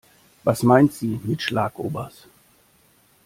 [0.43, 2.25] Was meint sie mit Schlagobers?